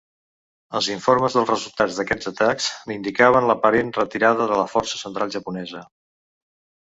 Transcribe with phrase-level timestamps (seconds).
[0.77, 5.85] Els informes dels resultats d'aquests atacs, indicaven l'aparent retirada de la força central japonesa.